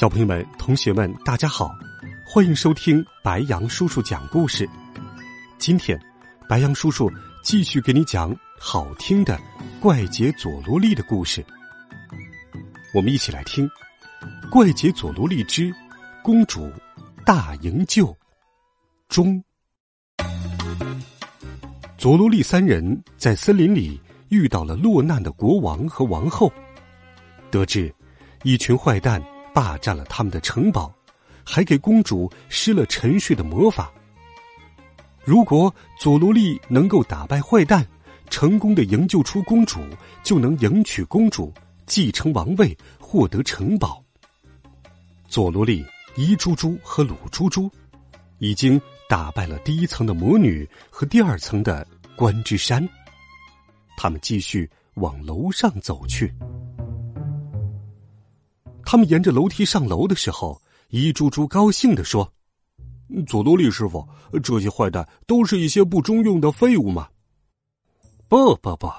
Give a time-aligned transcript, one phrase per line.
[0.00, 1.76] 小朋友们、同学们，大家好，
[2.24, 4.66] 欢迎收听白杨叔叔讲故事。
[5.58, 6.00] 今天，
[6.48, 7.12] 白杨叔叔
[7.42, 9.38] 继续给你讲好听的
[9.78, 11.44] 怪杰佐罗利的故事。
[12.94, 13.68] 我们一起来听
[14.48, 15.70] 《怪杰佐罗利之
[16.22, 16.72] 公主
[17.26, 18.06] 大营救》
[19.06, 19.44] 中。
[21.98, 26.50] 佐罗利三人在森林里遇到了落难的国王和王后，
[27.50, 27.94] 得知
[28.44, 29.22] 一群坏蛋。
[29.52, 30.92] 霸占了他们的城堡，
[31.44, 33.92] 还给公主施了沉睡的魔法。
[35.24, 37.86] 如果佐罗利能够打败坏蛋，
[38.30, 39.80] 成功的营救出公主，
[40.22, 41.52] 就能迎娶公主，
[41.84, 44.02] 继承王位，获得城堡。
[45.28, 45.84] 佐罗利、
[46.16, 47.70] 伊猪猪和鲁猪猪
[48.38, 52.88] 已经打败了第一层的魔女和第二层的关之山，
[53.96, 56.32] 他们继续往楼上走去。
[58.84, 62.32] 他们沿着楼梯上楼的时候，一猪猪高兴地说
[63.26, 64.06] ：“佐罗利师傅，
[64.42, 67.08] 这些坏蛋都是一些不中用的废物吗
[68.28, 68.90] ？”“不不不，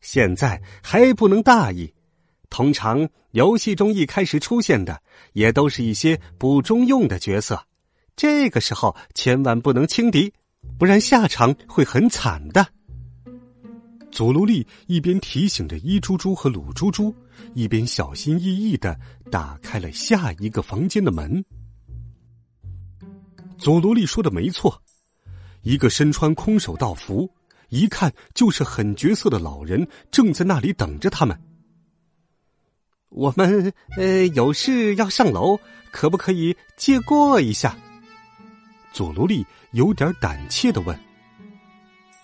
[0.00, 1.92] 现在还不能大意。
[2.48, 5.00] 通常游戏中一开始出现的，
[5.34, 7.60] 也都是一些不中用的角色。
[8.16, 10.32] 这个时候千万不能轻敌，
[10.78, 12.66] 不然下场会很惨的。”
[14.10, 17.14] 佐罗利一边提醒着一猪猪和鲁猪猪。
[17.54, 18.98] 一边小心翼翼的
[19.30, 21.42] 打开了下一个房间的门。
[23.56, 24.82] 佐罗利说的没错，
[25.62, 27.30] 一个身穿空手道服、
[27.70, 31.40] 一看就是狠角色的老人正在那里等着他们。
[33.08, 35.58] 我们呃有事要上楼，
[35.90, 37.76] 可不可以借过一下？
[38.92, 40.96] 佐罗利有点胆怯的问：“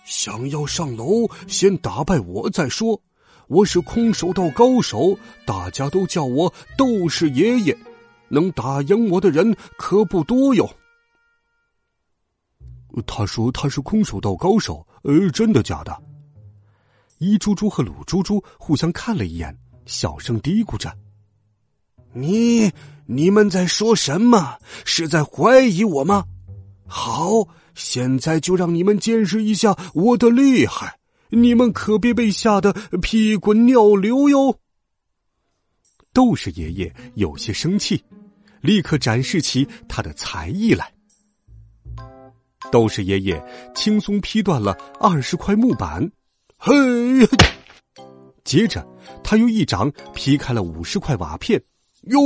[0.07, 2.99] 想要上楼，先打败我再说。”
[3.47, 7.77] 我是空手道高手，大家都叫我斗士爷爷。
[8.27, 10.69] 能打赢我的人可不多哟。
[13.05, 15.97] 他说他是空手道高手，呃，真的假的？
[17.19, 20.93] 一猪猪和鲁猪猪互相看了一眼，小声嘀咕着
[22.11, 22.69] ：“你
[23.05, 24.57] 你们在说什么？
[24.83, 26.25] 是在怀疑我吗？
[26.85, 30.97] 好，现在就让你们见识一下我的厉害。”
[31.29, 32.71] 你们可别被吓得
[33.01, 34.59] 屁滚尿流哟！
[36.13, 38.01] 斗士爷爷有些生气，
[38.61, 40.89] 立刻展示起他的才艺来。
[42.71, 43.43] 斗士爷爷
[43.75, 44.71] 轻松劈断了
[45.01, 46.09] 二十块木板，
[46.57, 46.73] 嘿！
[48.45, 48.87] 接着
[49.21, 51.61] 他又一掌劈开了五十块瓦片，
[52.03, 52.19] 哟！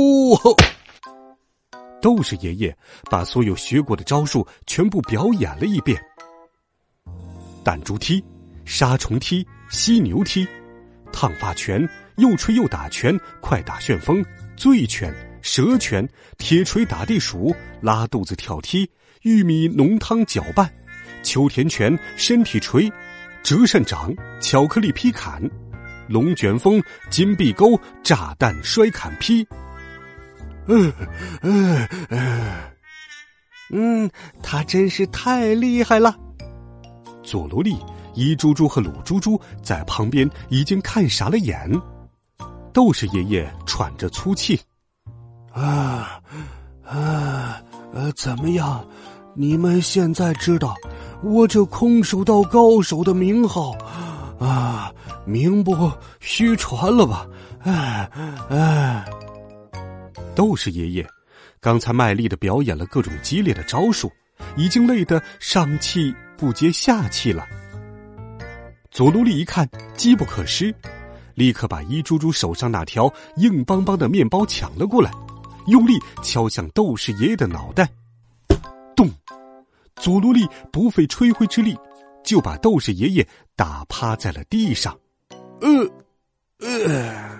[2.02, 2.76] 斗士爷爷
[3.10, 5.98] 把所有学过的招数全部表演了一遍，
[7.64, 8.22] 弹珠踢。
[8.64, 10.46] 杀虫踢、犀牛踢、
[11.12, 11.86] 烫发拳、
[12.16, 14.24] 又吹又打拳、快打旋风、
[14.56, 16.08] 醉拳、蛇拳、
[16.38, 18.88] 铁锤打地鼠、拉肚子跳踢、
[19.22, 20.72] 玉米浓汤搅拌、
[21.24, 22.90] 秋田拳、身体锤、
[23.42, 25.42] 折扇掌、巧克力劈砍、
[26.08, 26.80] 龙卷风、
[27.10, 29.44] 金币钩、炸弹摔砍劈。
[30.66, 30.92] 嗯
[31.42, 32.52] 嗯嗯，
[33.70, 34.10] 嗯，
[34.42, 36.14] 他真是太厉害了，
[37.22, 37.76] 佐罗利。
[38.14, 41.70] 伊猪猪和鲁猪猪在旁边已经看傻了眼，
[42.70, 44.60] 斗士爷爷喘着粗气
[45.50, 46.20] ：“啊
[46.84, 47.58] 啊
[47.94, 48.86] 呃，怎么样？
[49.34, 50.76] 你们现在知道
[51.22, 53.74] 我这空手道高手的名号
[54.38, 54.92] 啊，
[55.24, 55.90] 名不
[56.20, 57.26] 虚传了吧？
[57.60, 58.10] 哎
[58.50, 59.04] 哎，
[60.34, 61.06] 斗士爷爷
[61.60, 64.10] 刚才卖力的表演了各种激烈的招数，
[64.56, 67.46] 已经累得上气不接下气了。”
[68.90, 70.74] 佐罗利一看机不可失，
[71.34, 75.10] 立刻把一猪猪手上那条硬邦邦的面包抢了过来，
[75.66, 77.88] 用力敲向斗士爷爷的脑袋。
[78.94, 79.08] 咚！
[79.96, 81.76] 佐罗利不费吹灰之力，
[82.24, 84.98] 就把斗士爷爷打趴在了地上。
[85.60, 85.68] 呃，
[86.58, 87.31] 呃，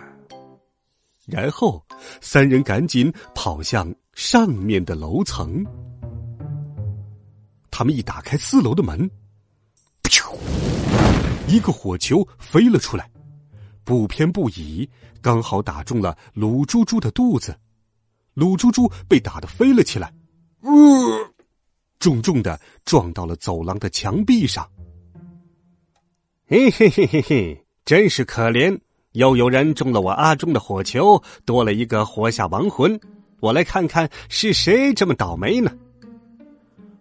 [1.27, 1.85] 然后
[2.21, 5.65] 三人赶紧跑向上面的楼层。
[7.71, 9.11] 他们一打开四楼的门，
[10.03, 10.37] 噗！
[11.49, 13.11] 一个火球飞了出来，
[13.85, 14.89] 不偏不倚，
[15.21, 17.59] 刚好打中了鲁猪猪的肚子。
[18.35, 20.13] 鲁猪猪被打得飞了起来，
[20.61, 20.71] 呃，
[21.99, 24.69] 重重的撞到了走廊的墙壁上。
[26.47, 28.79] 嘿嘿嘿嘿嘿，真是可怜！
[29.13, 32.99] 又有人中了我阿忠的火球，多了一个活下亡魂。
[33.41, 35.73] 我来看看是谁这么倒霉呢？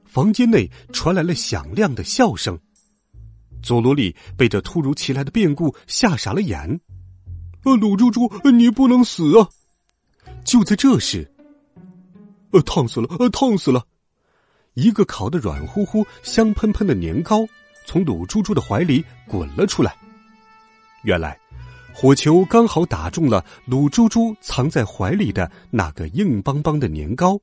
[0.06, 2.60] 房间内传来了响亮的笑声。
[3.62, 6.82] 佐罗利被这突如其来的变故吓傻了眼。
[7.64, 9.48] 呃，鲁猪猪，你不能死啊！
[10.44, 11.32] 就在这时，
[12.52, 13.86] 呃，烫死了，呃，烫死了！
[14.74, 17.46] 一个烤的软乎乎、香喷喷的年糕
[17.86, 19.96] 从鲁猪猪的怀里滚了出来。
[21.04, 21.40] 原来，
[21.94, 27.40] 火球刚好打中了鲁猪猪藏在怀里的那个硬邦邦的年糕，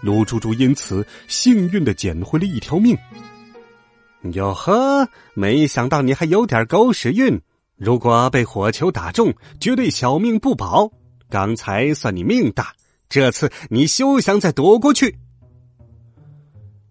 [0.00, 2.96] 鲁猪猪因此幸运的捡回了一条命。
[4.32, 7.40] 哟呵，没想到你还有点狗屎运！
[7.76, 10.90] 如果被火球打中，绝对小命不保。
[11.28, 12.72] 刚才算你命大，
[13.08, 15.18] 这次你休想再躲过去。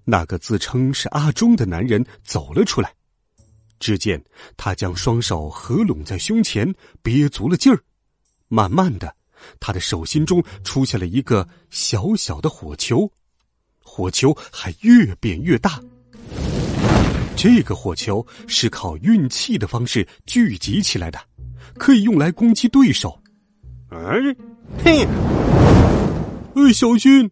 [0.06, 2.94] 那个自称是阿忠的男人走了出来，
[3.80, 4.24] 只见
[4.58, 7.80] 他将双手合拢在胸前，憋足了劲儿。
[8.48, 9.16] 慢慢的，
[9.60, 13.12] 他的手心中出现了一个小小的火球，
[13.84, 15.82] 火球还越变越大。
[17.36, 21.20] 这个火球是靠运气的方式聚集起来的，
[21.78, 23.20] 可以用来攻击对手。
[23.90, 23.98] 哎，
[24.84, 25.06] 嘿，
[26.56, 27.30] 哎，小心！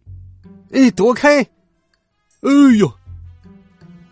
[0.71, 1.41] 哎，躲开！
[2.41, 2.91] 哎呦！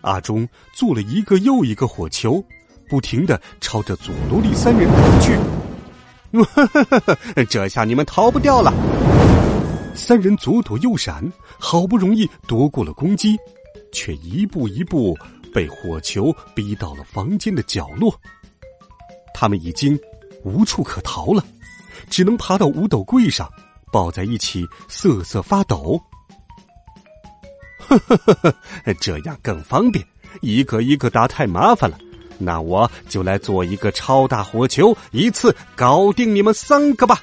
[0.02, 2.44] 阿忠做了一个又一个火球，
[2.88, 5.38] 不停的朝着佐罗利三人打去。
[7.48, 8.72] 这下你们逃不掉了！
[9.94, 13.36] 三人左躲右闪，好不容易躲过了攻击，
[13.92, 15.16] 却一步一步。
[15.52, 18.14] 被火球逼到了房间的角落，
[19.34, 19.98] 他们已经
[20.44, 21.44] 无处可逃了，
[22.08, 23.50] 只能爬到五斗柜上，
[23.92, 26.00] 抱在一起瑟瑟发抖。
[27.98, 28.54] 呵呵呵
[28.84, 30.04] 呵，这样更方便，
[30.40, 31.98] 一个一个打太麻烦了。
[32.38, 37.20] 那我就来做一个超大火球，一次搞定你们三个吧。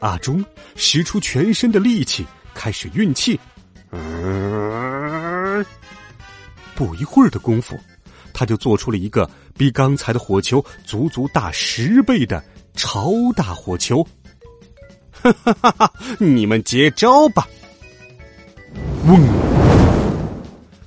[0.00, 3.38] 阿忠使出全身的力气，开始运气。
[3.92, 5.64] 嗯
[6.74, 7.78] 不一会儿的功夫，
[8.32, 12.42] 他就做出了一个比刚才的火球足足大十倍的
[12.74, 14.04] 超大火球。
[15.22, 15.92] 哈哈哈哈！
[16.18, 17.46] 你们接招吧！
[19.06, 19.20] 嗡！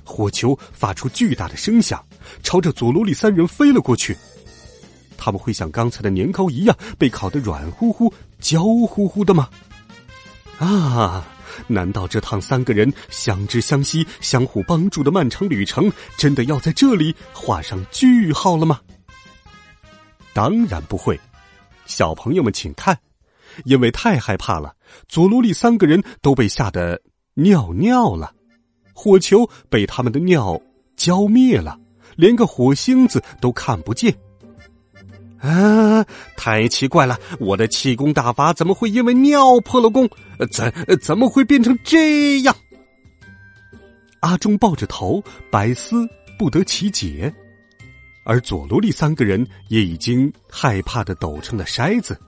[0.04, 2.02] 火球发出巨大的声响，
[2.42, 4.16] 朝着佐罗利三人飞了过去。
[5.16, 9.48] 他们会像刚才的年糕一样被烤得软乎乎、焦乎乎的吗？
[10.58, 11.26] 啊！
[11.66, 18.80] 难道这趟三个人相知相惜、相互帮助的漫长旅程，真的要在这里画上句号了吗？
[20.34, 21.18] 当然不会，
[21.86, 22.98] 小朋友们请看，
[23.64, 24.74] 因为太害怕了，
[25.08, 27.00] 佐罗利三个人都被吓得
[27.38, 28.32] 尿尿了，
[28.94, 30.60] 火球被他们的尿
[30.96, 31.78] 浇灭了，
[32.16, 34.14] 连个火星子都看不见。
[35.38, 36.02] 啊！
[36.34, 40.08] 太奇怪了，我的气功大法怎么会因为尿破了功？
[40.50, 42.56] 怎怎么会变成这样？
[44.20, 47.32] 阿忠抱着头，百思不得其解。
[48.24, 52.18] 而佐罗利三个人也已经害怕的抖成了筛子。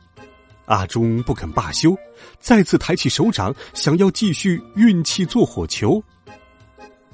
[0.67, 1.97] 阿忠不肯罢休，
[2.41, 6.03] 再次抬起手掌，想要继续运气做火球，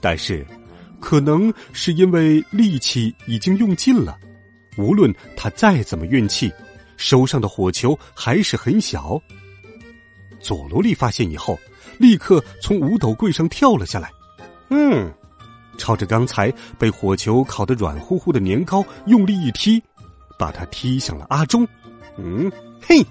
[0.00, 0.46] 但是。
[1.00, 4.18] 可能是因为力气已经用尽了，
[4.76, 6.52] 无论他再怎么运气，
[6.96, 9.16] 手上的火球还是很小。
[10.40, 11.56] 佐罗利发现以后，
[11.98, 14.10] 立刻从五斗柜上跳了下来，
[14.70, 15.08] 嗯，
[15.78, 19.80] 朝着刚才被火球烤得软乎乎的年糕用力一踢，
[20.36, 21.64] 把他踢向了阿忠。
[22.16, 22.50] 嗯，
[22.82, 23.06] 嘿，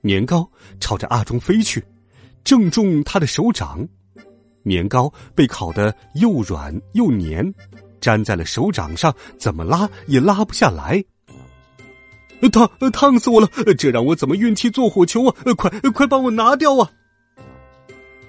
[0.00, 0.48] 年糕
[0.80, 1.84] 朝着阿忠飞去。
[2.44, 3.86] 正中他的手掌，
[4.62, 7.52] 年糕被烤得又软又黏，
[8.00, 11.04] 粘在了手掌上，怎么拉也拉不下来。
[12.52, 13.48] 烫，烫死我了！
[13.76, 15.36] 这让我怎么运气做火球啊？
[15.56, 16.90] 快，快帮我拿掉啊！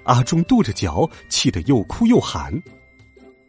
[0.04, 2.52] 阿忠跺着脚，气得又哭又喊。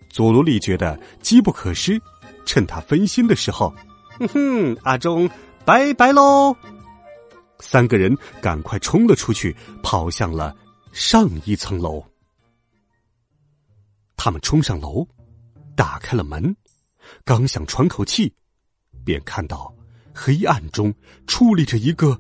[0.10, 2.00] 佐罗利觉得机不可失，
[2.46, 3.74] 趁他分心的时候，
[4.20, 5.30] 哼哼，阿忠，
[5.66, 6.56] 拜拜喽！
[7.62, 10.54] 三个人赶快冲了出去，跑向了
[10.92, 12.04] 上一层楼。
[14.18, 15.08] 他们冲上楼，
[15.76, 16.54] 打开了门，
[17.24, 18.34] 刚想喘口气，
[19.06, 19.74] 便看到
[20.14, 20.94] 黑暗中
[21.26, 22.20] 矗立着一个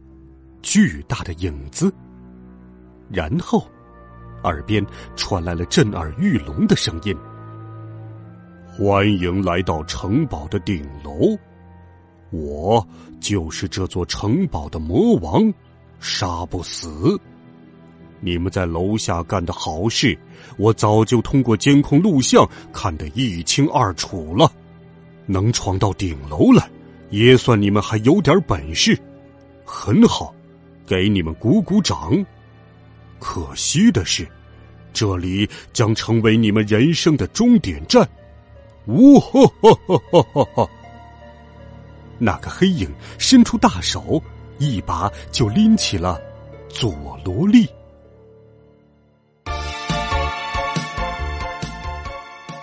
[0.61, 1.93] 巨大的影子。
[3.09, 3.67] 然后，
[4.43, 7.15] 耳边传来了震耳欲聋的声音
[8.71, 11.37] ：“欢迎来到城堡的顶楼。”
[12.31, 12.85] 我
[13.19, 15.53] 就是这座城堡的魔王，
[15.99, 17.19] 杀不死。
[18.19, 20.17] 你们在楼下干的好事，
[20.57, 24.51] 我早就通过监控录像看得一清二楚了。
[25.25, 26.69] 能闯到顶楼来，
[27.09, 28.97] 也算你们还有点本事。
[29.65, 30.33] 很好，
[30.85, 32.25] 给你们鼓鼓掌。
[33.19, 34.27] 可惜的是，
[34.93, 38.07] 这里将成为你们人生的终点站。
[38.87, 40.69] 呜哈哈哈哈哈！
[42.23, 42.87] 那个黑影
[43.17, 44.21] 伸出大手，
[44.59, 46.21] 一把就拎起了
[46.69, 47.67] 佐罗利。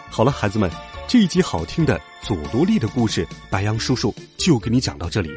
[0.09, 0.71] 好了，孩子们，
[1.09, 5.29] 这一集好听的佐罗利的故事，白羊叔叔就给你讲到这里。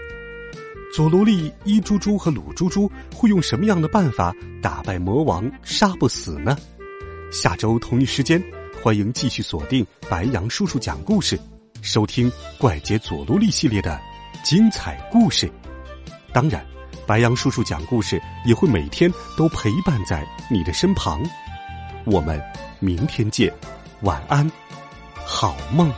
[0.93, 6.55] 佐罗利、一猪猪和鲁猪猪会用什么样的办法打败魔王，杀不死呢？
[7.31, 8.39] 下周同一时间，
[8.83, 11.39] 欢迎继续锁定白羊叔叔讲故事，
[11.81, 13.99] 收听《怪杰佐罗利》系列的
[14.43, 15.51] 精彩故事。
[16.33, 16.65] 当然，
[17.05, 21.21] 白羊叔叔讲故事也会每天都陪伴在你的身旁。
[22.05, 22.41] 我们
[22.79, 23.53] 明天见，
[24.01, 24.49] 晚安。
[25.25, 25.91] 好梦。